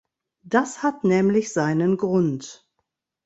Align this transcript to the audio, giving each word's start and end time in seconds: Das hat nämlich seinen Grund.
Das 0.41 0.81
hat 0.81 1.03
nämlich 1.03 1.53
seinen 1.53 1.95
Grund. 1.95 2.67